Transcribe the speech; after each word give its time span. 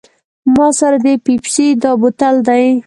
ما 0.55 0.67
سره 0.79 0.97
د 1.05 1.07
پیپسي 1.25 1.67
دا 1.81 1.91
بوتل 2.01 2.35
دی. 2.47 2.65